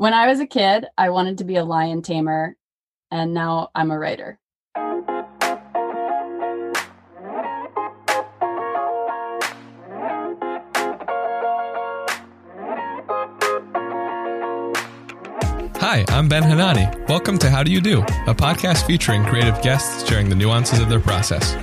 [0.00, 2.56] When I was a kid, I wanted to be a lion tamer,
[3.10, 4.40] and now I'm a writer.
[15.76, 16.88] Hi, I'm Ben Hanani.
[17.06, 20.88] Welcome to How Do You Do, a podcast featuring creative guests sharing the nuances of
[20.88, 21.54] their process.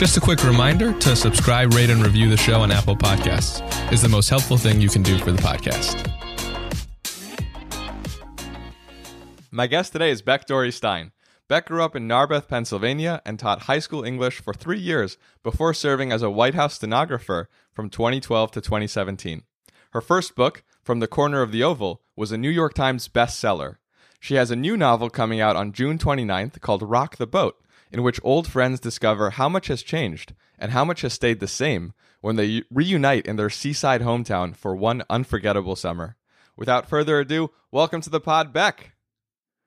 [0.00, 4.00] Just a quick reminder to subscribe, rate, and review the show on Apple Podcasts is
[4.00, 6.10] the most helpful thing you can do for the podcast.
[9.50, 11.12] My guest today is Beck Dorey-Stein.
[11.48, 15.74] Beck grew up in Narberth, Pennsylvania, and taught high school English for three years before
[15.74, 19.42] serving as a White House stenographer from 2012 to 2017.
[19.90, 23.76] Her first book, From the Corner of the Oval, was a New York Times bestseller.
[24.18, 28.02] She has a new novel coming out on June 29th called Rock the Boat, in
[28.02, 31.92] which old friends discover how much has changed and how much has stayed the same
[32.20, 36.16] when they reunite in their seaside hometown for one unforgettable summer.
[36.56, 38.92] Without further ado, welcome to the pod, Beck.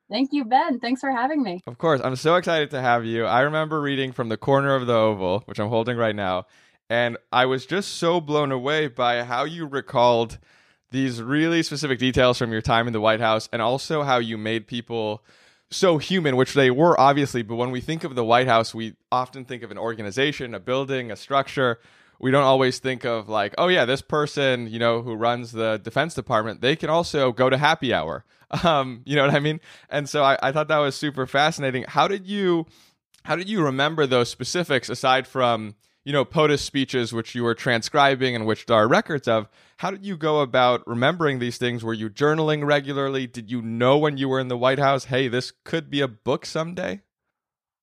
[0.09, 0.79] Thank you, Ben.
[0.79, 1.61] Thanks for having me.
[1.65, 2.01] Of course.
[2.03, 3.25] I'm so excited to have you.
[3.25, 6.45] I remember reading from the corner of the oval, which I'm holding right now,
[6.89, 10.37] and I was just so blown away by how you recalled
[10.91, 14.37] these really specific details from your time in the White House and also how you
[14.37, 15.23] made people
[15.73, 17.41] so human, which they were obviously.
[17.41, 20.59] But when we think of the White House, we often think of an organization, a
[20.59, 21.79] building, a structure.
[22.19, 25.77] We don't always think of like, oh yeah, this person, you know, who runs the
[25.83, 28.23] Defense Department, they can also go to happy hour.
[28.63, 29.59] Um, you know what I mean?
[29.89, 31.85] And so I, I thought that was super fascinating.
[31.87, 32.67] How did you,
[33.25, 35.73] how did you remember those specifics aside from
[36.05, 39.47] you know, POTUS speeches, which you were transcribing and which there are records of.
[39.77, 41.83] How did you go about remembering these things?
[41.83, 43.27] Were you journaling regularly?
[43.27, 46.07] Did you know when you were in the White House, hey, this could be a
[46.07, 47.01] book someday?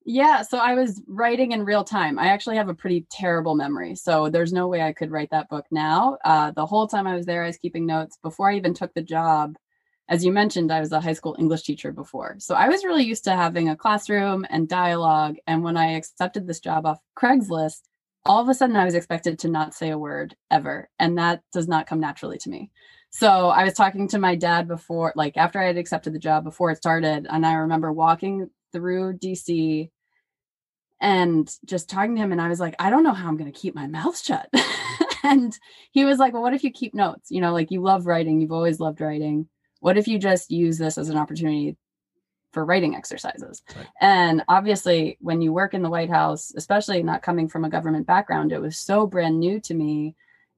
[0.04, 2.18] Yeah, so I was writing in real time.
[2.18, 5.48] I actually have a pretty terrible memory, so there's no way I could write that
[5.50, 6.16] book now.
[6.24, 8.18] Uh, the whole time I was there, I was keeping notes.
[8.22, 9.56] Before I even took the job,
[10.08, 12.36] as you mentioned, I was a high school English teacher before.
[12.38, 15.36] So I was really used to having a classroom and dialogue.
[15.46, 17.82] And when I accepted this job off Craigslist,
[18.24, 20.88] all of a sudden I was expected to not say a word ever.
[20.98, 22.70] And that does not come naturally to me.
[23.10, 26.44] So I was talking to my dad before, like after I had accepted the job
[26.44, 27.26] before it started.
[27.28, 29.90] And I remember walking through DC
[31.00, 32.32] and just talking to him.
[32.32, 34.48] And I was like, I don't know how I'm going to keep my mouth shut.
[35.24, 35.58] and
[35.90, 37.30] he was like, Well, what if you keep notes?
[37.30, 39.48] You know, like you love writing, you've always loved writing.
[39.80, 41.76] What if you just use this as an opportunity
[42.52, 43.62] for writing exercises.
[43.76, 43.86] Right.
[44.00, 48.06] And obviously, when you work in the White House, especially not coming from a government
[48.06, 50.16] background, it was so brand new to me.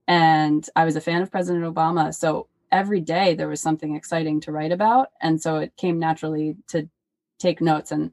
[0.08, 2.14] And I was a fan of President Obama.
[2.14, 5.08] So every day there was something exciting to write about.
[5.20, 6.88] And so it came naturally to
[7.38, 7.92] take notes.
[7.92, 8.10] And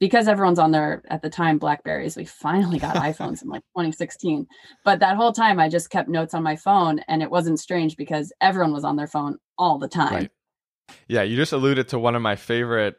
[0.00, 4.46] because everyone's on their, at the time, Blackberries, we finally got iPhones in like 2016.
[4.84, 7.00] But that whole time, I just kept notes on my phone.
[7.08, 10.14] And it wasn't strange because everyone was on their phone all the time.
[10.14, 10.30] Right.
[11.06, 12.96] Yeah, you just alluded to one of my favorite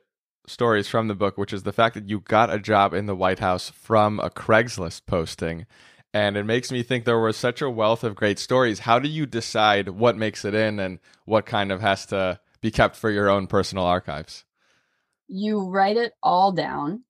[0.49, 3.15] stories from the book, which is the fact that you got a job in the
[3.15, 5.65] White House from a Craigslist posting.
[6.13, 8.79] And it makes me think there was such a wealth of great stories.
[8.79, 12.71] How do you decide what makes it in and what kind of has to be
[12.71, 14.43] kept for your own personal archives?
[15.27, 17.03] You write it all down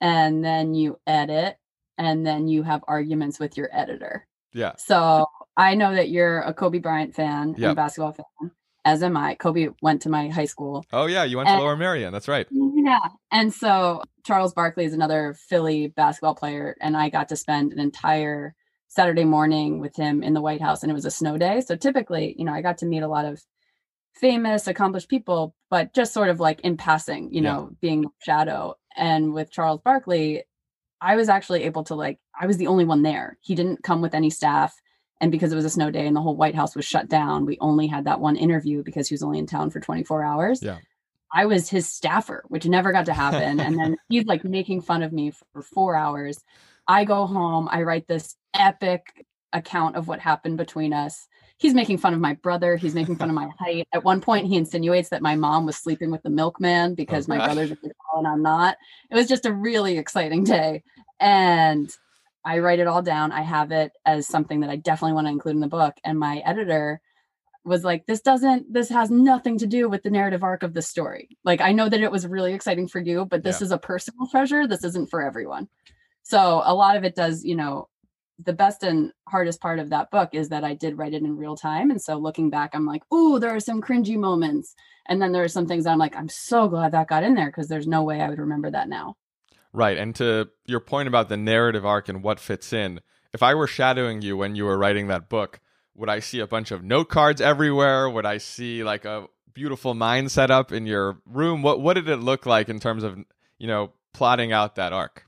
[0.00, 1.58] and then you edit
[1.98, 4.26] and then you have arguments with your editor.
[4.54, 4.72] Yeah.
[4.78, 5.26] So
[5.56, 7.68] I know that you're a Kobe Bryant fan yep.
[7.68, 8.50] and basketball fan
[8.84, 9.34] as am I.
[9.34, 10.84] Kobe went to my high school.
[10.92, 12.12] Oh yeah, you went and, to Lower Merion.
[12.12, 12.46] That's right.
[12.50, 17.72] Yeah, and so Charles Barkley is another Philly basketball player, and I got to spend
[17.72, 18.54] an entire
[18.88, 21.60] Saturday morning with him in the White House, and it was a snow day.
[21.60, 23.40] So typically, you know, I got to meet a lot of
[24.14, 27.76] famous, accomplished people, but just sort of like in passing, you know, yeah.
[27.80, 28.74] being shadow.
[28.96, 30.42] And with Charles Barkley,
[31.00, 33.38] I was actually able to like, I was the only one there.
[33.40, 34.74] He didn't come with any staff
[35.20, 37.44] and because it was a snow day and the whole White House was shut down,
[37.44, 40.62] we only had that one interview because he was only in town for 24 hours.
[40.62, 40.78] Yeah.
[41.32, 43.60] I was his staffer, which never got to happen.
[43.60, 46.42] and then he's like making fun of me for four hours.
[46.88, 51.26] I go home, I write this epic account of what happened between us.
[51.58, 52.76] He's making fun of my brother.
[52.76, 53.86] He's making fun of my height.
[53.92, 57.36] At one point, he insinuates that my mom was sleeping with the milkman because oh,
[57.36, 57.76] my brother's a
[58.16, 58.76] and I'm not.
[59.10, 60.82] It was just a really exciting day.
[61.20, 61.94] And
[62.44, 63.32] I write it all down.
[63.32, 65.94] I have it as something that I definitely want to include in the book.
[66.04, 67.00] And my editor
[67.64, 70.80] was like, this doesn't, this has nothing to do with the narrative arc of the
[70.80, 71.28] story.
[71.44, 73.66] Like, I know that it was really exciting for you, but this yeah.
[73.66, 74.66] is a personal treasure.
[74.66, 75.68] This isn't for everyone.
[76.22, 77.88] So a lot of it does, you know,
[78.42, 81.36] the best and hardest part of that book is that I did write it in
[81.36, 81.90] real time.
[81.90, 84.74] And so looking back, I'm like, oh, there are some cringy moments.
[85.08, 87.46] And then there are some things I'm like, I'm so glad that got in there
[87.46, 89.16] because there's no way I would remember that now.
[89.72, 89.96] Right.
[89.96, 93.00] And to your point about the narrative arc and what fits in,
[93.32, 95.60] if I were shadowing you when you were writing that book,
[95.94, 98.08] would I see a bunch of note cards everywhere?
[98.08, 101.62] Would I see like a beautiful mind set up in your room?
[101.62, 103.18] What what did it look like in terms of
[103.58, 105.24] you know plotting out that arc?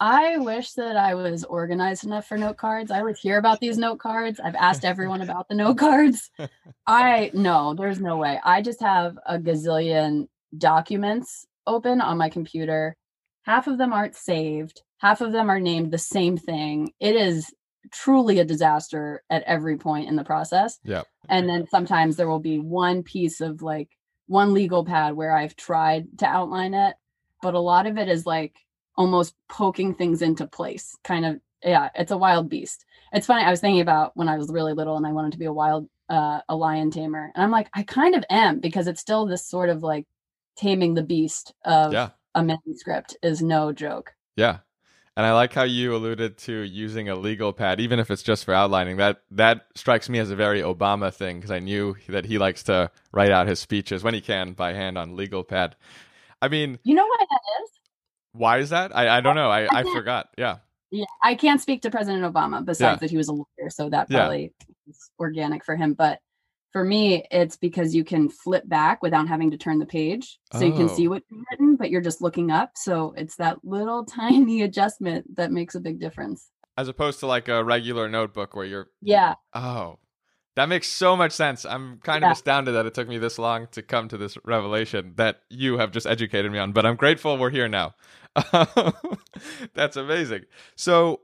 [0.00, 2.90] I wish that I was organized enough for note cards.
[2.90, 4.40] I would hear about these note cards.
[4.40, 6.30] I've asked everyone about the note cards.
[6.86, 8.40] I no, there's no way.
[8.42, 12.96] I just have a gazillion documents open on my computer.
[13.42, 14.82] Half of them aren't saved.
[14.98, 16.92] Half of them are named the same thing.
[17.00, 17.52] It is
[17.90, 20.78] truly a disaster at every point in the process.
[20.84, 21.02] Yeah.
[21.28, 23.88] And then sometimes there will be one piece of like
[24.26, 26.94] one legal pad where I've tried to outline it,
[27.42, 28.56] but a lot of it is like
[28.96, 30.96] almost poking things into place.
[31.02, 32.84] Kind of yeah, it's a wild beast.
[33.12, 33.44] It's funny.
[33.44, 35.52] I was thinking about when I was really little and I wanted to be a
[35.52, 39.26] wild uh, a lion tamer, and I'm like, I kind of am because it's still
[39.26, 40.06] this sort of like
[40.56, 42.10] taming the beast of Yeah.
[42.34, 44.14] A manuscript is no joke.
[44.36, 44.58] Yeah.
[45.16, 48.46] And I like how you alluded to using a legal pad, even if it's just
[48.46, 48.96] for outlining.
[48.96, 52.62] That that strikes me as a very Obama thing because I knew that he likes
[52.64, 55.76] to write out his speeches when he can by hand on legal pad.
[56.40, 57.70] I mean, You know why that is?
[58.32, 58.96] why is that?
[58.96, 59.50] I, I don't know.
[59.50, 60.30] I, I forgot.
[60.38, 60.58] Yeah.
[60.90, 63.00] Yeah, I can't speak to President Obama besides Yeah.
[63.00, 64.18] that he was a lawyer, so that Yeah.
[64.20, 64.52] probably
[64.88, 65.92] is organic for him.
[65.92, 66.20] But
[66.72, 70.64] for me, it's because you can flip back without having to turn the page, so
[70.64, 70.96] you can Oh.
[70.96, 72.72] see what's written, but you're just looking up.
[72.76, 76.48] So it's that little tiny adjustment that makes a big difference.
[76.76, 79.98] As opposed to like a regular notebook where you're Yeah, Oh,
[80.56, 81.64] that makes so much sense.
[81.66, 82.32] I'm kind of Yeah.
[82.32, 85.90] astounded that it took me this long to come to this revelation that you have
[85.92, 87.94] just educated me on, but I'm grateful we're here now.
[89.74, 90.42] That's amazing.
[90.76, 91.20] So,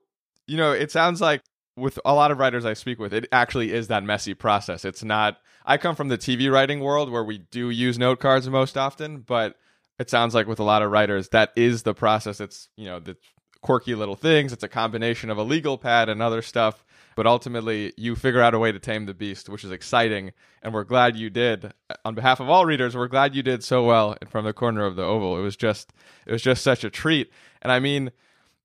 [0.47, 1.43] you know, it sounds like
[1.79, 4.85] with a lot of writers I speak with, it actually is that messy process.
[4.85, 8.49] It's not, I come from the TV writing world where we do use note cards
[8.49, 9.57] most often, but
[9.99, 12.41] it sounds like with a lot of writers, that is the process.
[12.41, 13.17] It's, you know, the
[13.63, 14.53] quirky little things.
[14.53, 16.85] It's a combination of a legal pad and other stuff
[17.19, 20.31] but ultimately you figure out a way to tame the beast, which is exciting.
[20.63, 21.73] And we're glad you did.
[22.05, 24.95] On behalf of all readers, we're glad you did so well from the corner of
[24.95, 25.37] the oval.
[25.37, 25.93] It was just
[26.27, 27.33] it was just such a treat.
[27.61, 28.13] And I mean,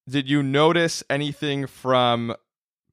[0.07, 2.35] did you notice anything from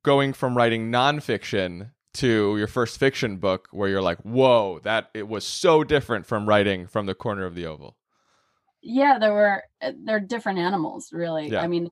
[0.03, 5.29] going from writing nonfiction to your first fiction book where you're like, whoa, that it
[5.29, 7.97] was so different from writing from the corner of the oval?
[8.83, 11.49] yeah, there were uh, they're different animals, really.
[11.49, 11.61] Yeah.
[11.61, 11.91] I mean,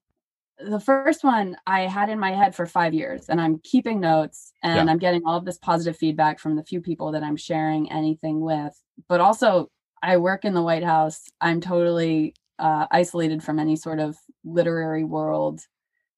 [0.59, 4.53] the first one I had in my head for five years, and I'm keeping notes,
[4.63, 4.93] and Yeah.
[4.93, 8.41] I'm getting all of this positive feedback from the few people that I'm sharing anything
[8.41, 8.81] with.
[9.09, 9.71] But also,
[10.03, 11.25] I work in the White House.
[11.41, 15.61] I'm totally uh, isolated from any sort of literary world.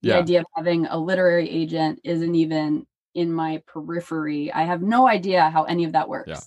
[0.03, 0.19] The Yeah.
[0.19, 4.53] idea of having a literary agent isn't even in my periphery.
[4.53, 6.29] I have no idea how any of that works.
[6.29, 6.41] Yeah.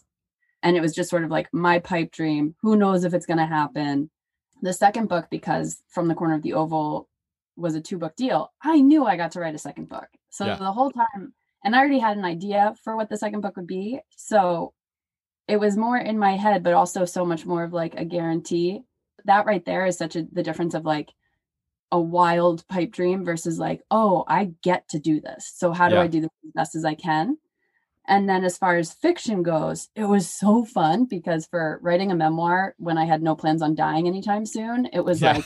[0.63, 2.55] And it was just sort of like my pipe dream.
[2.61, 4.09] Who knows if it's going to happen?
[4.61, 7.09] The second book, because From the Corner of the Oval
[7.57, 10.07] was a two book deal, I knew I got to write a second book.
[10.29, 10.55] So Yeah.
[10.55, 11.33] the whole time,
[11.63, 13.99] and I already had an idea for what the second book would be.
[14.15, 14.73] So
[15.47, 18.83] it was more in my head, but also so much more of like a guarantee.
[19.25, 21.13] That right there is such a the difference of like
[21.93, 25.49] a wild pipe dream versus like, oh, I get to do this.
[25.55, 26.01] So how do Yeah.
[26.01, 27.37] I do this as best as I can?
[28.07, 32.15] And then as far as fiction goes, it was so fun because for writing a
[32.15, 35.33] memoir when I had no plans on dying anytime soon, it was Yeah.
[35.33, 35.45] like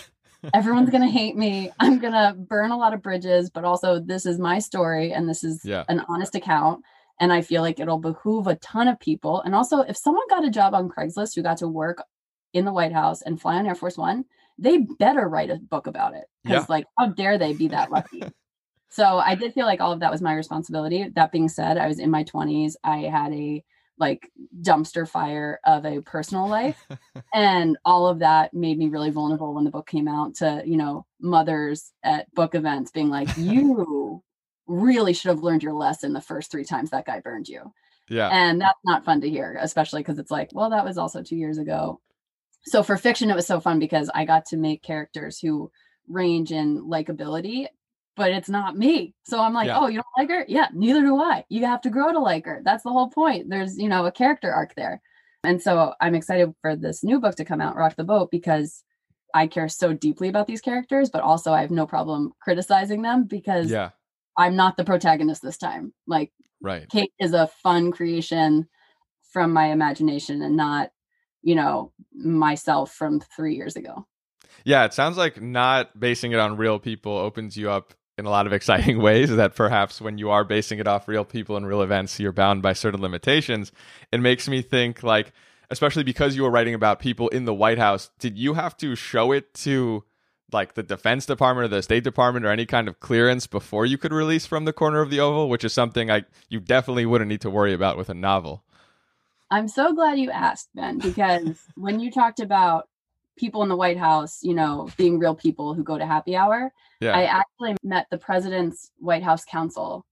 [0.54, 1.70] everyone's going to hate me.
[1.80, 5.28] I'm going to burn a lot of bridges, but also this is my story and
[5.28, 5.84] this is Yeah.
[5.90, 6.82] an honest account.
[7.20, 9.42] And I feel like it'll behoove a ton of people.
[9.42, 12.04] And also, if someone got a job on Craigslist who got to work
[12.54, 14.24] in the White House and fly on Air Force One,
[14.58, 16.26] they better write a book about it.
[16.44, 16.66] Because, Yeah.
[16.70, 18.24] like, how dare they be that lucky?
[18.90, 21.10] so I did feel like all of that was my responsibility.
[21.16, 22.76] That being said, I was in my 20s.
[22.84, 23.64] I had a
[24.00, 26.88] like dumpster fire of a personal life
[27.34, 30.78] and all of that made me really vulnerable when the book came out to you
[30.78, 34.22] know mothers at book events being like you
[34.68, 37.74] really should have learned your lesson the first three times that guy burned you
[38.10, 38.30] yeah.
[38.32, 41.36] and that's not fun to hear especially because it's like well that was also two
[41.36, 42.00] years ago
[42.64, 45.72] so for fiction it was so fun because i got to make characters who
[46.08, 47.68] range in likability
[48.16, 49.14] but it's not me.
[49.26, 49.80] So i'm like Yeah.
[49.80, 50.44] oh you don't like her?
[50.48, 51.46] Yeah neither do i.
[51.50, 52.62] You have to grow to like her.
[52.64, 53.48] That's the whole point.
[53.50, 55.02] There's you know a character arc there.
[55.44, 58.84] And so i'm excited for this new book to come out rock the boat because
[59.36, 63.26] i care so deeply about these characters but also i have no problem criticizing them
[63.26, 63.92] because yeah.
[64.36, 65.94] i'm not the protagonist this time.
[66.08, 66.90] Like Right.
[66.90, 68.68] Kate is a fun creation
[69.32, 70.90] from my imagination and not,
[71.42, 74.06] you know, myself from three years ago.
[74.64, 78.30] Yeah, it sounds like not basing it on real people opens you up in a
[78.30, 81.68] lot of exciting ways that perhaps when you are basing it off real people and
[81.68, 83.72] real events, you're bound by certain limitations.
[84.12, 85.32] It makes me think like
[85.70, 88.96] especially because you were writing about people in the White House, did you have to
[88.96, 90.04] show it to
[90.52, 93.98] like the Defense Department or the State Department or any kind of clearance before you
[93.98, 97.30] could release from the corner of the oval, which is something I you definitely wouldn't
[97.30, 98.64] need to worry about with a novel.
[99.50, 102.90] I'm so glad you asked, Ben, because when you talked about
[103.38, 106.74] people in the White House, you know, being real people who go to happy hour,
[107.00, 107.16] yeah.
[107.16, 110.06] I actually met the president's White House counsel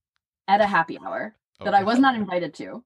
[0.48, 2.84] at a happy hour oh, that I was not invited to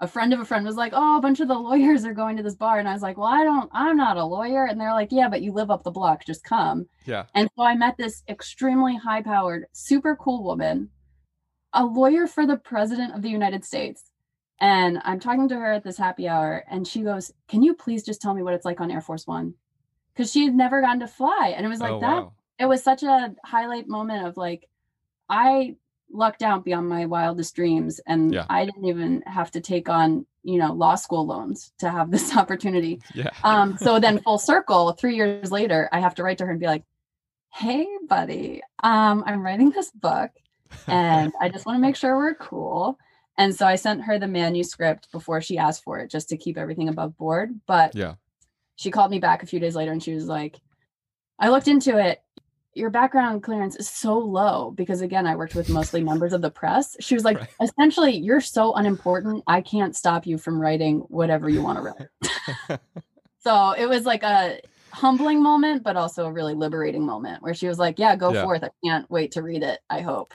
[0.00, 2.36] a friend of a friend was like, "Oh, a bunch of the lawyers are going
[2.38, 3.70] to this bar," and I was like, "Well, I don't.
[3.72, 6.24] I'm not a lawyer." And they're like, "Yeah, but you live up the block.
[6.24, 7.26] Just come." Yeah.
[7.34, 10.90] And so I met this extremely high-powered, super cool woman,
[11.72, 14.09] a lawyer for the president of the United States.
[14.60, 18.02] And I'm talking to her at this happy hour, and she goes, "Can you please
[18.02, 19.54] just tell me what it's like on Air Force One?"
[20.12, 22.22] Because she had never gotten to fly, and it was like oh, that.
[22.22, 22.32] Wow.
[22.58, 24.68] It was such a highlight moment of like,
[25.30, 25.76] I
[26.12, 28.46] lucked out beyond my wildest dreams and yeah.
[28.50, 32.36] i didn't even have to take on you know law school loans to have this
[32.36, 36.44] opportunity yeah um so then full circle three years later i have to write to
[36.44, 36.84] her and be like
[37.52, 40.30] hey buddy um i'm writing this book
[40.86, 42.98] and i just want to make sure we're cool
[43.40, 46.58] and so i sent her the manuscript before she asked for it just to keep
[46.58, 47.58] everything above board.
[47.66, 48.14] But yeah.
[48.76, 50.60] she called me back a few days later and she was like
[51.38, 52.22] i looked into it.
[52.74, 56.50] Your background clearance is so low because again i worked with mostly members of the
[56.50, 56.96] press.
[57.00, 57.48] She was like right.
[57.62, 59.42] essentially you're so unimportant.
[59.46, 61.82] I can't stop you from writing whatever you want to
[62.68, 62.80] write.
[63.42, 67.66] So it was like a humbling moment but also a really liberating moment where she
[67.68, 68.42] was like yeah go yeah.
[68.42, 68.62] forth.
[68.62, 69.80] I can't wait to read it.
[69.88, 70.34] I hope.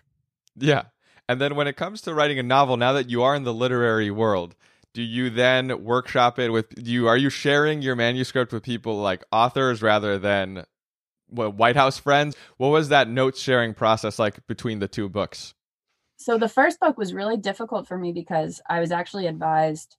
[0.58, 0.86] Yeah
[1.28, 3.54] and then when it comes to writing a novel now that you are in the
[3.54, 4.56] literary world
[4.94, 9.24] do you then workshop it with you are you sharing your manuscript with people like
[9.32, 10.66] authors rather than
[11.28, 12.36] what, White House friends.
[12.58, 15.54] What was that note sharing process like between the two books?
[16.18, 19.98] So the first book was really difficult for me because I was actually advised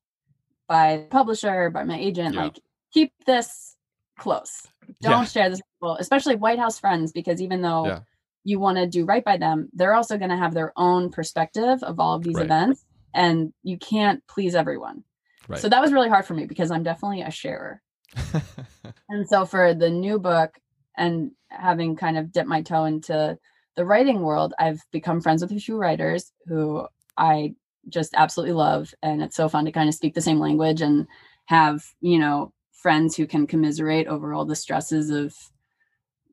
[0.66, 2.44] by the publisher, by my agent, yeah.
[2.44, 2.60] like
[2.92, 3.76] keep this
[4.18, 4.66] close.
[5.02, 5.24] Don't yeah.
[5.24, 8.00] share this with people, especially White House friends, because even though yeah.
[8.46, 11.82] You want to do right by them, they're also going to have their own perspective
[11.82, 12.44] of all of these right.
[12.44, 15.04] events, and you can't please everyone.
[15.48, 15.60] Right.
[15.60, 17.82] So that was really hard for me because I'm definitely a sharer.
[19.08, 20.58] and so for the new book,
[20.96, 23.38] and having kind of dipped my toe into
[23.74, 26.86] the writing world, I've become friends with a few writers who
[27.16, 27.54] I
[27.88, 28.94] just absolutely love.
[29.02, 31.06] And it's so fun to kind of speak the same language and
[31.46, 35.34] have, you know, friends who can commiserate over all the stresses of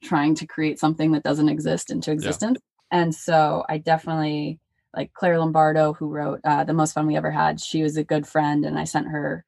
[0.04, 2.60] trying to create something that doesn't exist into existence.
[2.92, 3.00] Yeah.
[3.00, 4.60] And so I definitely
[4.96, 7.60] like Claire Lombardo, who wrote uh, The Most Fun We Ever Had.
[7.60, 9.44] She was a good friend, and I sent her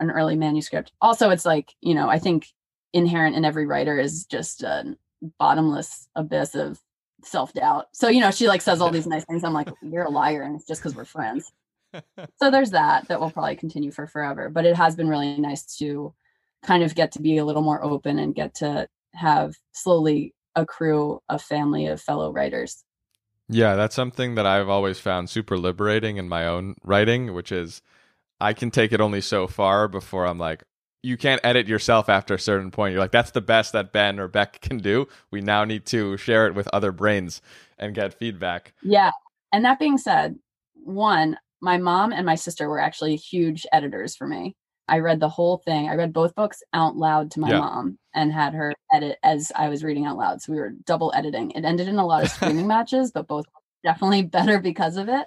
[0.00, 0.92] an early manuscript.
[1.00, 2.46] Also, it's like, you know, I think
[2.92, 4.96] inherent in every writer is just a
[5.38, 6.80] bottomless abyss of
[7.22, 7.88] self doubt.
[7.92, 9.44] So, you know, she like says all these nice things.
[9.44, 10.42] I'm like, you're a liar.
[10.42, 11.52] And it's just because we're friends.
[12.36, 14.48] so there's that, that will probably continue for forever.
[14.48, 16.14] But it has been really nice to
[16.64, 21.20] kind of get to be a little more open and get to have slowly accrue
[21.28, 22.84] a family of fellow writers.
[23.48, 27.82] Yeah, that's something that I've always found super liberating in my own writing, which is
[28.40, 30.64] I can take it only so far before I'm like,
[31.02, 32.92] you can't edit yourself after a certain point.
[32.92, 35.06] You're like, that's the best that Ben or Beck can do.
[35.30, 37.40] We now need to share it with other brains
[37.78, 38.74] and get feedback.
[38.82, 39.12] Yeah.
[39.52, 40.36] And that being said,
[40.74, 44.56] one, my mom and my sister were actually huge editors for me.
[44.88, 45.88] I read the whole thing.
[45.88, 47.58] I read both books out loud to my yeah.
[47.58, 50.40] mom and had her edit as I was reading out loud.
[50.40, 51.50] So we were double editing.
[51.50, 53.46] It ended in a lot of screaming matches, but both
[53.82, 55.26] definitely better because of it.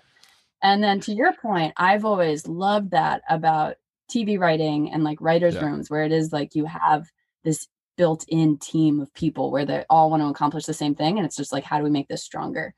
[0.62, 3.75] And then to your point, I've always loved that about
[4.12, 5.66] TV writing and like writers' yeah.
[5.66, 7.10] rooms where it is like you have
[7.44, 11.18] this built in team of people where they all want to accomplish the same thing.
[11.18, 12.74] And it's just like, how do we make this stronger?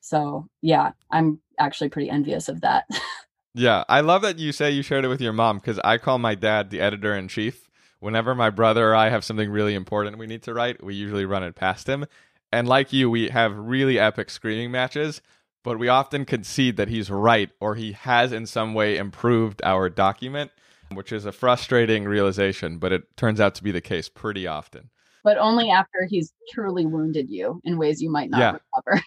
[0.00, 2.84] So, yeah, I'm actually pretty envious of that.
[3.54, 6.18] yeah, I love that you say you shared it with your mom because I call
[6.18, 7.68] my dad the editor in chief.
[8.00, 11.24] Whenever my brother or I have something really important we need to write, we usually
[11.24, 12.04] run it past him.
[12.52, 15.22] And like you, we have really epic screaming matches,
[15.62, 19.88] but we often concede that he's right or he has in some way improved our
[19.88, 20.50] document
[20.92, 24.90] which is a frustrating realization, but it turns out to be the case pretty often.
[25.22, 28.58] But only after he's truly wounded you in ways you might not yeah.
[28.86, 29.04] recover.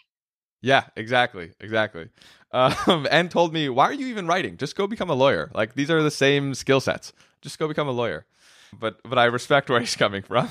[0.62, 2.10] Yeah, exactly, exactly.
[2.52, 4.58] Um, and told me, "Why are you even writing?
[4.58, 5.52] Just go become a lawyer.
[5.54, 7.14] Like these are the same skill sets.
[7.42, 8.26] Just go become a lawyer."
[8.78, 10.50] But but I respect where he's coming from.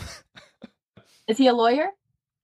[1.29, 1.89] is he a lawyer?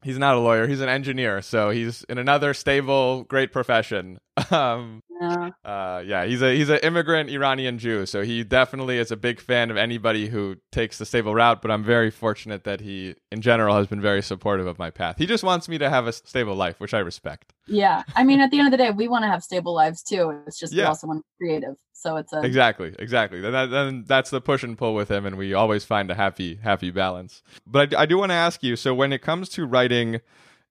[0.03, 0.67] He's not a lawyer.
[0.67, 1.43] He's an engineer.
[1.43, 4.19] So he's in another stable, great profession.
[4.51, 5.51] Um, Yeah.
[5.65, 9.41] Uh, yeah, he's a he's an immigrant Iranian Jew, so he definitely is a big
[9.41, 11.63] fan of anybody who takes the stable route.
[11.63, 15.17] But I'm very fortunate that he, in general, has been very supportive of my path.
[15.19, 17.53] He just wants me to have a stable life, which I respect.
[17.69, 20.03] Yeah, I mean, at the end of the day, we want to have stable lives
[20.03, 20.43] too.
[20.47, 21.77] It's just we also want to be creative.
[21.93, 23.41] So it's a Exactly, exactly.
[23.41, 26.17] Then, that, then that's the push and pull with him, and we always find a
[26.17, 27.45] happy happy balance.
[27.65, 28.75] But I, I do want to ask you.
[28.75, 30.21] So when it comes to writing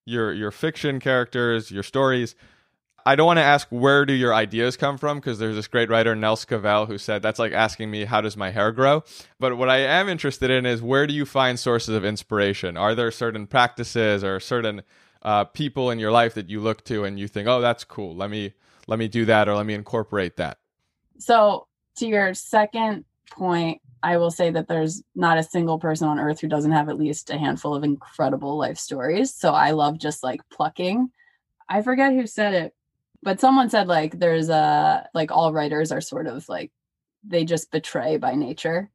[0.05, 2.35] your your fiction characters, your stories.
[3.05, 5.89] I don't want to ask where do your ideas come from because there's this great
[5.89, 9.03] writer Nels Cavell who said that's like asking me how does my hair grow.
[9.39, 12.77] But what I am interested in is where do you find sources of inspiration?
[12.77, 14.83] Are there certain practices or certain
[15.21, 18.15] uh, people in your life that you look to and you think, oh, that's cool.
[18.15, 18.53] Let me
[18.87, 20.57] let me do that or let me incorporate that.
[21.17, 21.67] So,
[21.97, 26.41] to your second point, I will say that there's not a single person on earth
[26.41, 29.33] who doesn't have at least a handful of incredible life stories.
[29.33, 31.11] So, I love just like plucking.
[31.69, 32.73] I forget who said it,
[33.23, 36.71] but someone said like there's a like all writers are sort of like
[37.23, 38.89] they just betray by nature.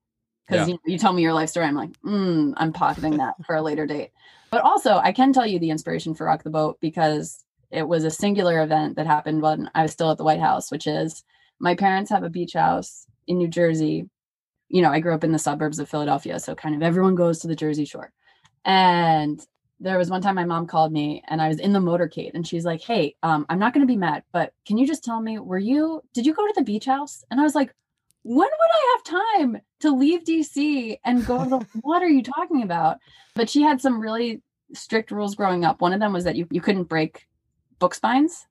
[0.48, 0.74] Because Yeah.
[0.74, 3.62] you, you tell me your life story, I'm like, mm, I'm pocketing that for a
[3.62, 4.10] later date.
[4.50, 8.04] But also, I can tell you the inspiration for Rock the Boat because it was
[8.04, 11.24] a singular event that happened when I was still at the White House, which is
[11.58, 14.08] my parents have a beach house in New Jersey.
[14.68, 17.40] You know, I grew up in the suburbs of Philadelphia, so kind of everyone goes
[17.40, 18.12] to the Jersey Shore.
[18.64, 19.40] And
[19.78, 22.46] there was one time my mom called me and I was in the motorcade and
[22.46, 25.20] she's like, Hey, um, I'm not going to be mad, but can you just tell
[25.20, 27.24] me, were you, did you go to the beach house?
[27.30, 27.74] And I was like,
[28.22, 32.22] when would I have time to leave DC and go to the, what are you
[32.22, 32.98] talking about?
[33.34, 34.42] But she had some really
[34.72, 35.80] strict rules growing up.
[35.80, 37.26] One of them was that you, you couldn't break
[37.78, 38.46] book spines.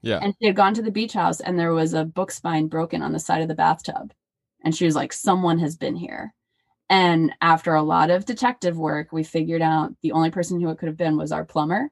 [0.00, 0.20] Yeah.
[0.22, 3.02] And she had gone to the beach house and there was a book spine broken
[3.02, 4.14] on the side of the bathtub.
[4.64, 6.34] And she was like, someone has been here.
[6.90, 10.78] And after a lot of detective work, we figured out the only person who it
[10.78, 11.90] could have been was our plumber.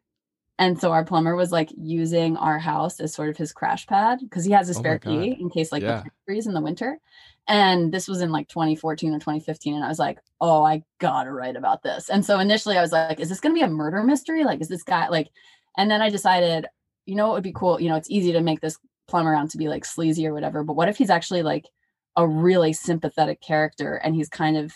[0.58, 4.20] And so our plumber was like using our house as sort of his crash pad
[4.22, 6.02] because he has a Oh spare key in case like Yeah.
[6.02, 6.98] the freeze in the winter.
[7.46, 9.74] And this was in like 2014 or 2015.
[9.74, 12.08] And I was like, oh, I gotta write about this.
[12.08, 14.44] And so initially I was like, is this gonna be a murder mystery?
[14.44, 15.28] Like, is this guy like,
[15.76, 16.66] and then I decided,
[17.04, 17.78] you know, it would be cool?
[17.78, 20.64] You know, it's easy to make this plumber out to be like sleazy or whatever,
[20.64, 21.66] but what if he's actually like
[22.16, 24.72] a really sympathetic character and he's kind of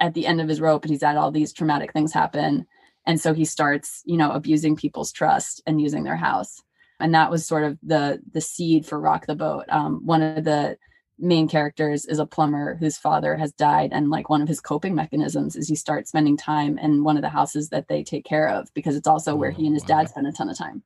[0.00, 2.66] at the end of his rope and he's had all these traumatic things happen
[3.06, 6.62] and so he starts you know abusing people's trust and using their house
[7.00, 10.44] and that was sort of the the seed for rock the boat um, one of
[10.44, 10.76] the
[11.20, 14.94] main characters is a plumber whose father has died and like one of his coping
[14.94, 18.48] mechanisms is he starts spending time in one of the houses that they take care
[18.48, 20.82] of because it's also where he and his Oh, dad spend a ton of time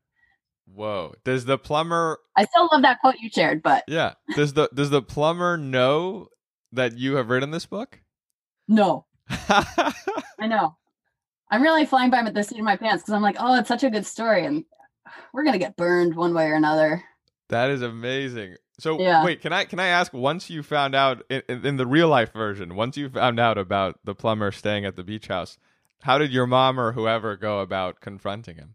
[0.74, 1.12] Whoa.
[1.24, 4.14] Does the plumber i still love that quote you shared but Yeah.
[4.36, 6.28] Does the does the plumber know
[6.72, 8.00] that you have written this book?
[8.68, 9.06] No
[9.48, 10.76] I know.
[11.50, 13.68] I'm really flying by with the seat of my pants because I'm like, oh, it's
[13.68, 14.64] such a good story, and
[15.32, 17.02] we're gonna get burned one way or another.
[17.48, 18.56] that is amazing.
[18.78, 19.22] So Yeah.
[19.22, 22.32] wait, can I can I ask once you found out in, in, the real life
[22.32, 25.58] version, once you found out about the plumber staying at the beach house,
[26.02, 28.74] how did your mom or whoever go about confronting him?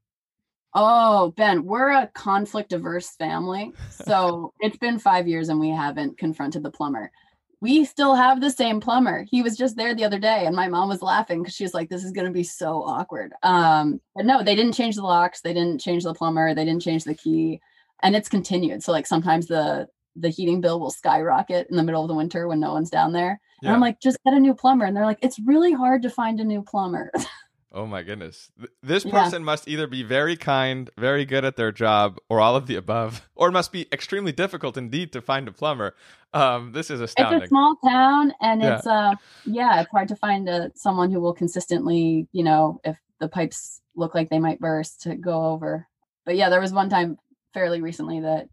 [0.76, 6.19] Oh, Ben, we're a conflict averse family, so it's been five years and we haven't
[6.19, 7.12] confronted the plumber.
[7.60, 9.26] We still have the same plumber.
[9.30, 11.74] He was just there the other day, and my mom was laughing because she was
[11.74, 15.02] like, "This is going to be so awkward." Um, but no, they didn't change the
[15.02, 15.41] locks.
[15.41, 16.54] They didn't change the plumber.
[16.54, 17.60] They didn't change the key,
[18.04, 18.84] and it's continued.
[18.84, 22.48] So like sometimes the the heating bill will skyrocket in the middle of the winter
[22.48, 23.39] when no one's down there.
[23.62, 24.86] And I'm like, just get a new plumber.
[24.86, 27.12] And they're like, it's really hard to find a new plumber.
[27.78, 28.50] Oh my goodness.
[28.58, 29.12] Th- This Yeah.
[29.12, 32.76] person must either be very kind, very good at their job, or all of the
[32.76, 35.96] above, or it must be extremely difficult indeed to find a plumber.
[36.34, 37.38] Um, this is astounding.
[37.38, 38.78] it's a small town and Yeah.
[38.78, 39.13] it's uh
[39.46, 43.80] yeah, it's hard to find a, someone who will consistently, you know, if the pipes
[43.96, 45.88] look like they might burst to go over.
[46.26, 47.18] But yeah, there was one time
[47.54, 48.50] fairly recently that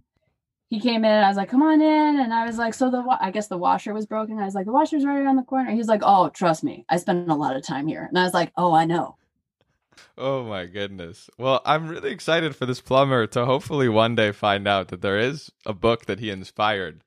[0.74, 2.18] he came in and I was like, come on in.
[2.18, 4.40] And I was like, so the, wa- I guess the washer was broken.
[4.40, 5.70] I was like, the washer's right around the corner.
[5.70, 6.84] He's like, oh, trust me.
[6.88, 8.04] I spend a lot of time here.
[8.04, 9.16] And I was like, oh, I know.
[10.18, 11.30] Oh my goodness.
[11.38, 15.18] Well, I'm really excited for this plumber to hopefully one day find out that there
[15.18, 17.04] is a book that he inspired.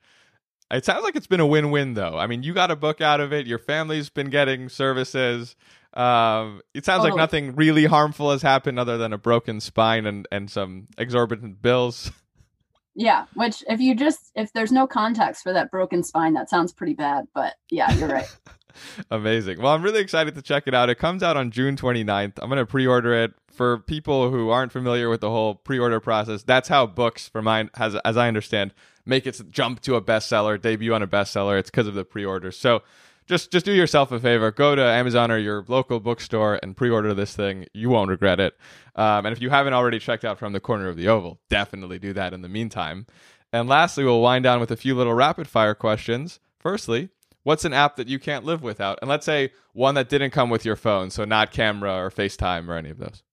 [0.72, 2.18] It sounds like it's been a win-win though.
[2.18, 5.58] I mean, you got a book out of it, your family's been getting services.
[5.94, 10.28] Um, it sounds like nothing really harmful has happened other than a broken spine and
[10.32, 12.12] and some exorbitant bills.
[13.00, 16.74] Yeah, which if you just if there's no context for that broken spine, that sounds
[16.74, 17.28] pretty bad.
[17.32, 18.38] But yeah, you're right.
[19.12, 19.62] Amazing.
[19.62, 20.90] Well, I'm really excited to check it out.
[20.90, 22.34] It comes out on June 29th.
[22.42, 23.34] I'm going to pre-order it.
[23.52, 27.72] For people who aren't familiar with the whole pre-order process, that's how books, for mine,
[27.74, 28.72] has, as I understand,
[29.04, 31.58] make its jump to a bestseller, debut on a bestseller.
[31.58, 32.52] It's because of the pre-order.
[32.52, 32.84] So
[33.28, 34.52] just just do yourself a favor.
[34.52, 37.66] Go to Amazon or your local bookstore and pre-order this thing.
[37.74, 38.58] You won't regret it.
[38.96, 42.00] Um, and if you haven't already checked out From the Corner of the Oval, definitely
[42.00, 43.06] do that in the meantime.
[43.54, 46.40] And lastly, we'll wind down with a few little rapid fire questions.
[46.60, 47.10] Firstly,
[47.44, 49.00] what's an app that you can't live without?
[49.02, 52.68] And let's say one that didn't come with your phone, so not camera or FaceTime
[52.68, 53.24] or any of those.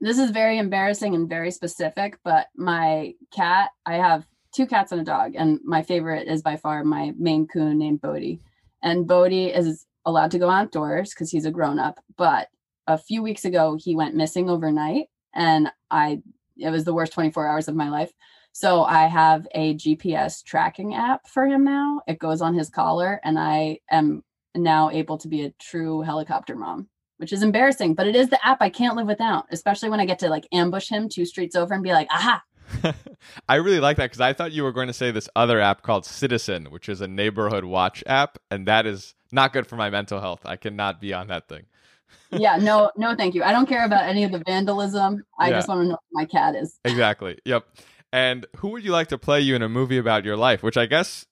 [0.00, 5.00] This is very embarrassing and very specific, but my cat, I have two cats and
[5.00, 8.40] a dog, and my favorite is by far my Maine Coon named Bodie.
[8.82, 12.48] And Bodhi is allowed to go outdoors because he's a grown up, but
[12.86, 16.22] a few weeks ago he went missing overnight, and I
[16.56, 18.12] it was the worst 24 hours of my life.
[18.52, 22.00] So I have a GPS tracking app for him now.
[22.08, 24.24] It goes on his collar, and I am
[24.56, 26.88] now able to be a true helicopter mom,
[27.18, 30.06] which is embarrassing, but it is the app I can't live without, especially when I
[30.06, 32.42] get to like ambush him two streets over and be like, aha.
[33.48, 35.82] I really like that because I thought you were going to say this other app
[35.82, 39.90] called Citizen, which is a neighborhood watch app, and that is not good for my
[39.90, 40.42] mental health.
[40.44, 41.64] I cannot be on that thing.
[42.32, 43.42] yeah, no, no, thank you.
[43.42, 45.24] I don't care about any of the vandalism.
[45.38, 45.56] I yeah.
[45.56, 46.78] just want to know where my cat is.
[46.84, 47.38] Exactly.
[47.44, 47.66] Yep.
[48.12, 50.62] And who would you like to play you in a movie about your life?
[50.62, 51.26] Which I guess,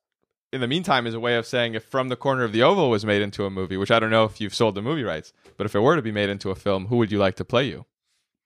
[0.52, 2.90] in the meantime, is a way of saying if From the Corner of the Oval
[2.90, 5.32] was made into a movie, which I don't know if you've sold the movie rights,
[5.56, 7.44] but if it were to be made into a film, who would you like to
[7.44, 7.86] play you?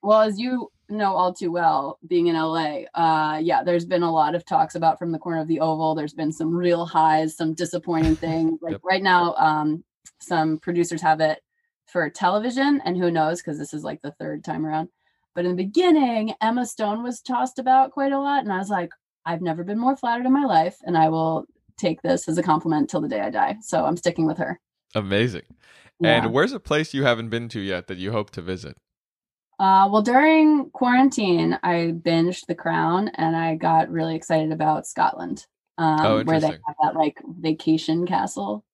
[0.03, 4.13] Well, as you know all too well, being in LA, uh, yeah, there's been a
[4.13, 5.95] lot of talks about From the Corner of the Oval.
[5.95, 8.59] There's been some real highs, some disappointing things.
[8.63, 8.81] Like yep.
[8.85, 9.85] right now, um,
[10.21, 11.41] some producers have it
[11.87, 14.89] for television, and who knows, because this is like the third time around
[15.35, 18.43] but in the beginning, Emma Stone was tossed about quite a lot.
[18.43, 18.91] And I was like,
[19.25, 20.77] I've never been more flattered in my life.
[20.83, 21.47] And I will
[21.79, 23.57] take this as a compliment till the day I die.
[23.63, 24.61] So I'm sticking with her.
[24.95, 25.43] Amazing.
[26.01, 26.25] Yeah.
[26.25, 28.77] And where's a place you haven't been to yet that you hope to visit?
[29.61, 35.47] Uh, well, during quarantine, I binged The Crown and I got really excited about Scotland,
[35.77, 38.65] um, oh, where they have that like vacation castle.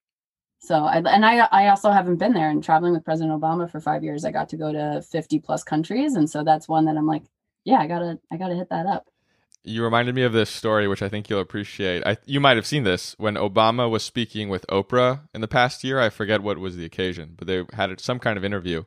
[0.60, 3.80] So I and I I also haven't been there and traveling with President Obama for
[3.80, 6.96] 5 years I got to go to 50 plus countries and so that's one that
[6.96, 7.24] I'm like
[7.64, 9.08] yeah, I got to I got to hit that up.
[9.64, 12.06] You reminded me of this story which I think you'll appreciate.
[12.06, 15.82] I you might have seen this when Obama was speaking with Oprah in the past
[15.82, 15.98] year.
[15.98, 18.84] I forget what was the occasion, but they had some kind of interview.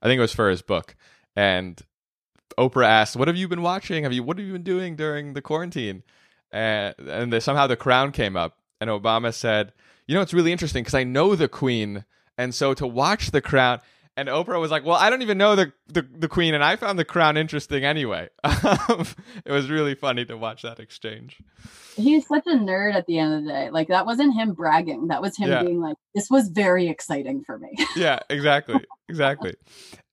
[0.00, 0.96] I think it was for his book
[1.36, 1.80] and
[2.58, 4.04] Oprah asked, "What have you been watching?
[4.04, 6.02] Have you what have you been doing during the quarantine?"
[6.50, 9.72] And, and they, somehow the crown came up and Obama said,
[10.06, 12.04] you know, it's really interesting because I know the queen.
[12.36, 13.80] And so to watch the crown,
[14.16, 16.76] and Oprah was like, "Well, I don't even know the the, the queen, and I
[16.76, 21.38] found the crown interesting anyway." it was really funny to watch that exchange.
[21.96, 23.70] He's such a nerd at the end of the day.
[23.70, 25.08] Like that wasn't him bragging.
[25.08, 25.62] That was him yeah.
[25.62, 29.54] being like, "This was very exciting for me." yeah, exactly, exactly.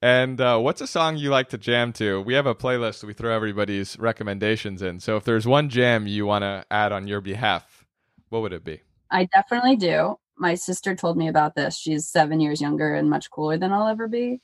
[0.01, 2.21] And uh, what's a song you like to jam to?
[2.21, 4.99] We have a playlist we throw everybody's recommendations in.
[5.01, 7.85] So if there's one jam you want to add on your behalf,
[8.29, 8.81] what would it be?
[9.11, 10.17] I definitely do.
[10.39, 11.77] My sister told me about this.
[11.77, 14.41] She's seven years younger and much cooler than I'll ever be.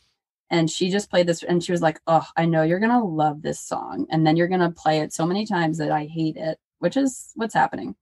[0.51, 2.99] And she just played this and she was like, Oh, I know you're going to
[2.99, 4.05] love this song.
[4.11, 6.97] And then you're going to play it so many times that I hate it, which
[6.97, 7.95] is what's happening.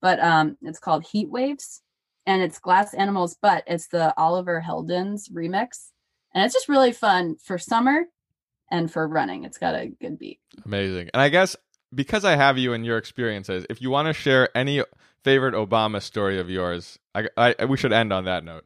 [0.00, 1.82] But um, it's called Heat Waves
[2.26, 5.90] and it's Glass Animals, but it's the Oliver Heldens remix.
[6.34, 8.04] And it's just really fun for summer
[8.70, 9.44] and for running.
[9.44, 10.38] It's got a good beat.
[10.64, 11.08] Amazing.
[11.14, 11.56] And I guess
[11.94, 14.82] because I have you and your experiences, if you want to share any
[15.24, 16.98] favorite Obama story of yours?
[17.14, 18.64] I, I we should end on that note.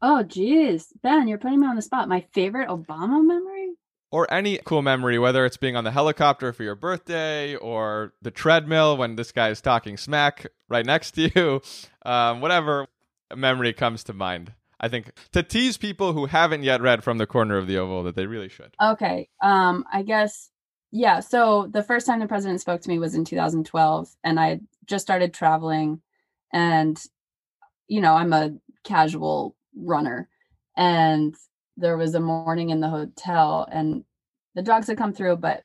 [0.00, 2.08] Oh, geez, Ben, you're putting me on the spot.
[2.08, 3.74] My favorite Obama memory,
[4.10, 8.30] or any cool memory, whether it's being on the helicopter for your birthday or the
[8.30, 11.62] treadmill when this guy is talking smack right next to you,
[12.10, 12.86] um, whatever
[13.34, 14.52] memory comes to mind.
[14.80, 18.04] I think to tease people who haven't yet read from the corner of the oval
[18.04, 18.74] that they really should.
[18.80, 20.50] Okay, um, I guess
[20.90, 21.20] yeah.
[21.20, 25.04] So the first time the president spoke to me was in 2012, and I just
[25.04, 26.00] started traveling
[26.52, 27.00] and
[27.86, 30.28] you know i'm a casual runner
[30.76, 31.34] and
[31.76, 34.04] there was a morning in the hotel and
[34.54, 35.62] the dogs had come through but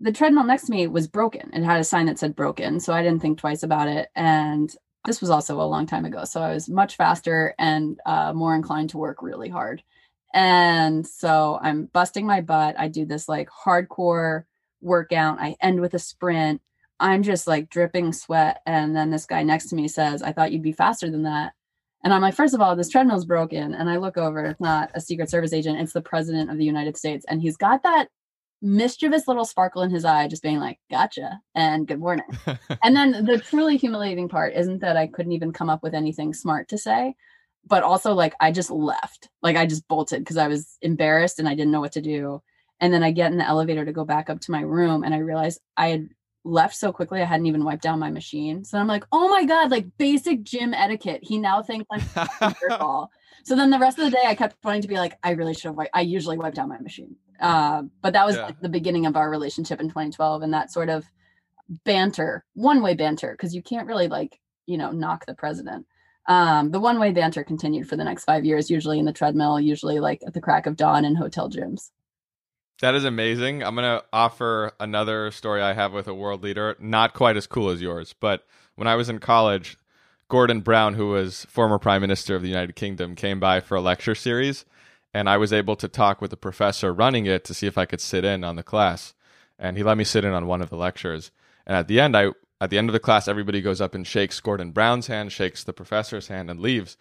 [0.00, 2.92] the treadmill next to me was broken it had a sign that said broken so
[2.92, 4.74] i didn't think twice about it and
[5.06, 8.54] this was also a long time ago so i was much faster and uh, more
[8.54, 9.82] inclined to work really hard
[10.32, 14.44] and so i'm busting my butt i do this like hardcore
[14.80, 16.60] workout i end with a sprint
[17.02, 18.62] I'm just like dripping sweat.
[18.64, 21.52] And then this guy next to me says, I thought you'd be faster than that.
[22.04, 23.74] And I'm like, first of all, this treadmill's broken.
[23.74, 26.64] And I look over, it's not a Secret Service agent, it's the president of the
[26.64, 27.24] United States.
[27.28, 28.08] And he's got that
[28.60, 32.26] mischievous little sparkle in his eye, just being like, gotcha and good morning.
[32.84, 36.32] and then the truly humiliating part isn't that I couldn't even come up with anything
[36.32, 37.16] smart to say,
[37.66, 39.28] but also like I just left.
[39.42, 42.42] Like I just bolted because I was embarrassed and I didn't know what to do.
[42.80, 45.14] And then I get in the elevator to go back up to my room and
[45.14, 46.08] I realized I had
[46.44, 48.64] left so quickly I hadn't even wiped down my machine.
[48.64, 51.20] So I'm like, oh my God, like basic gym etiquette.
[51.22, 53.10] He now thinks I'm call.
[53.44, 55.54] So then the rest of the day I kept wanting to be like, I really
[55.54, 57.16] should have wiped, I usually wipe down my machine.
[57.40, 58.46] Uh, but that was yeah.
[58.46, 60.42] like the beginning of our relationship in 2012.
[60.42, 61.04] And that sort of
[61.84, 65.86] banter, one way banter, because you can't really like, you know, knock the president.
[66.26, 69.58] Um, the one way banter continued for the next five years, usually in the treadmill,
[69.58, 71.90] usually like at the crack of dawn in hotel gyms.
[72.80, 73.62] That is amazing.
[73.62, 77.46] I'm going to offer another story I have with a world leader, not quite as
[77.46, 79.76] cool as yours, but when I was in college,
[80.28, 83.80] Gordon Brown, who was former prime minister of the United Kingdom, came by for a
[83.80, 84.64] lecture series,
[85.12, 87.84] and I was able to talk with the professor running it to see if I
[87.84, 89.14] could sit in on the class,
[89.58, 91.30] and he let me sit in on one of the lectures.
[91.66, 92.30] And at the end, I
[92.62, 95.64] at the end of the class, everybody goes up and shakes Gordon Brown's hand, shakes
[95.64, 96.96] the professor's hand, and leaves.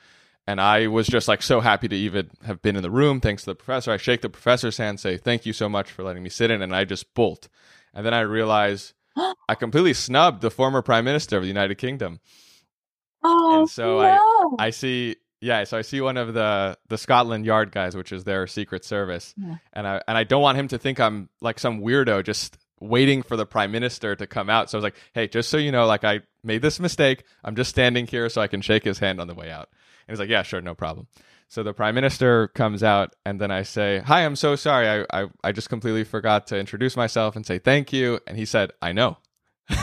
[0.48, 3.22] And I was just like so happy to even have been in the room.
[3.22, 3.92] Thanks to the professor.
[3.92, 6.64] I shake the professor's hand, say, Thank you so much for letting me sit in.
[6.64, 7.48] And I just bolt.
[7.94, 8.94] And then I realize
[9.48, 12.20] I completely snubbed the former prime minister of the United Kingdom.
[13.24, 14.56] Oh, and so no.
[14.58, 18.12] I, I see, yeah, so I see one of the the Scotland Yard guys, which
[18.12, 19.58] is their secret service, Yeah.
[19.74, 23.24] and I and I don't want him to think I'm like some weirdo just waiting
[23.24, 24.70] for the prime minister to come out.
[24.70, 27.24] So I was like, hey, just so you know, like I made this mistake.
[27.44, 29.70] I'm just standing here so I can shake his hand on the way out.
[30.08, 31.08] And he's like, yeah, sure, no problem.
[31.48, 34.88] So the prime minister comes out, and then I say, hi, I'm so sorry.
[34.88, 38.20] I I, I just completely forgot to introduce myself and say thank you.
[38.26, 39.18] And he said, I know.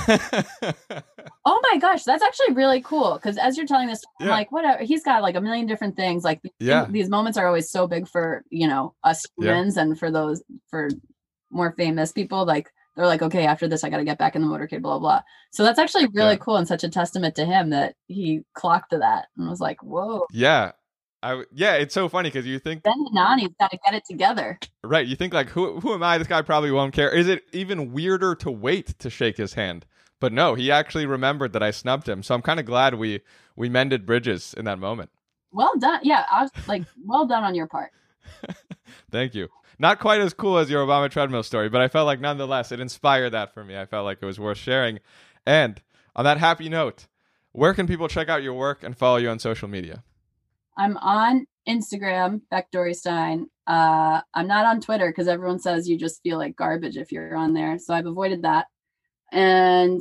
[1.50, 3.14] Oh my gosh, that's actually really cool.
[3.14, 4.32] Because as you're telling this, I'm Yeah.
[4.34, 4.82] like, whatever.
[4.82, 6.22] He's got like a million different things.
[6.24, 6.87] Like, Yeah.
[6.90, 9.52] these moments are always so big for you know us Yeah.
[9.54, 10.88] humans, and for those for
[11.50, 12.44] more famous people.
[12.44, 14.98] Like, they're like, okay, after this, I got to get back in the motorcade, blah
[14.98, 15.22] blah.
[15.52, 16.37] So that's actually really Yeah.
[16.37, 19.82] cool and such a testament to him that he clocked to that and was like,
[19.82, 20.26] whoa.
[20.32, 20.72] yeah.
[21.20, 24.04] I, w- yeah, it's so funny because you think Ben Hanani's got to get it
[24.08, 24.56] together.
[24.84, 25.04] Right.
[25.06, 26.16] You think like who who am I?
[26.18, 27.11] This guy probably won't care.
[27.11, 29.84] Is it even weirder to wait to shake his hand?
[30.20, 32.22] But no, he actually remembered that I snubbed him.
[32.22, 33.20] So I'm kind of glad we
[33.56, 35.11] we mended bridges in that moment.
[35.50, 36.00] Well done.
[36.04, 37.90] Yeah, I was like, well done on your part.
[39.11, 39.48] Thank you.
[39.78, 42.80] Not quite as cool as your Obama treadmill story, but I felt like nonetheless it
[42.80, 43.78] inspired that for me.
[43.78, 44.98] I felt like it was worth sharing.
[45.46, 45.80] And
[46.16, 47.06] on that happy note,
[47.52, 50.02] where can people check out your work and follow you on social media?
[50.76, 53.48] I'm on Instagram, Beck Dorey-Stein.
[53.66, 57.36] Uh, I'm not on Twitter because everyone says you just feel like garbage if you're
[57.36, 57.78] on there.
[57.78, 58.66] So I've avoided that.
[59.30, 60.00] And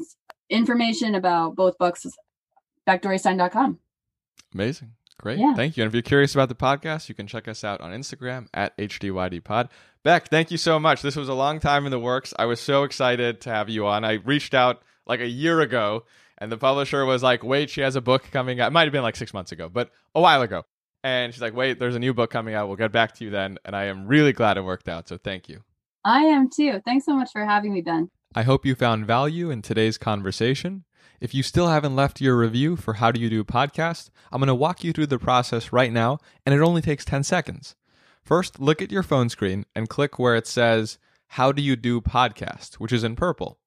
[0.49, 2.05] information about both books,
[2.87, 3.79] beckdoreystein.com.
[4.53, 4.93] Amazing.
[5.19, 5.39] Great.
[5.39, 5.55] Yeah.
[5.55, 5.83] Thank you.
[5.83, 8.77] And if you're curious about the podcast, you can check us out on Instagram at
[8.77, 9.69] HDYDPod.
[10.03, 11.01] Beck, thank you so much.
[11.01, 12.33] This was a long time in the works.
[12.37, 14.05] I was so excited to have you on.
[14.05, 16.05] I reached out like a year ago,
[16.37, 18.67] and the publisher was like, wait, she has a book coming out.
[18.67, 20.63] It might have been like six months ago, but a while ago.
[21.03, 22.67] And she's like, wait, there's a new book coming out.
[22.67, 23.57] We'll get back to you then.
[23.65, 25.07] And I am really glad it worked out.
[25.07, 25.63] So thank you.
[26.03, 26.81] I am too.
[26.85, 28.09] Thanks so much for having me, Ben.
[28.35, 30.83] I hope you found value in today's conversation.
[31.19, 34.47] If you still haven't left your review for How Do You Do Podcast, I'm going
[34.49, 37.75] to walk you through the process right now, and it only takes 10 seconds.
[38.23, 40.99] First, look at your phone screen and click where it says
[41.29, 43.57] How Do You Do Podcast, which is in purple.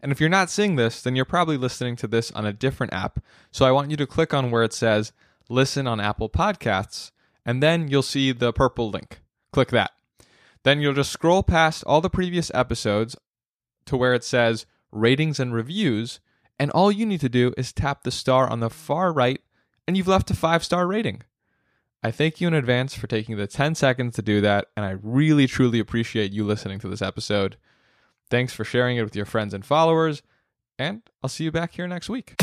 [0.00, 2.94] And if you're not seeing this, then you're probably listening to this on a different
[2.94, 3.22] app.
[3.50, 5.12] So I want you to click on where it says
[5.50, 7.10] Listen on Apple Podcasts,
[7.44, 9.20] and then you'll see the purple link.
[9.52, 9.90] Click that.
[10.62, 13.14] Then you'll just scroll past all the previous episodes
[13.84, 16.18] to where it says ratings and reviews,
[16.58, 19.40] and all you need to do is tap the star on the far right,
[19.86, 21.22] and you've left a five star rating.
[22.02, 24.96] I thank you in advance for taking the 10 seconds to do that, and I
[25.02, 27.56] really truly appreciate you listening to this episode.
[28.28, 30.22] Thanks for sharing it with your friends and followers,
[30.78, 32.34] and I'll see you back here next week.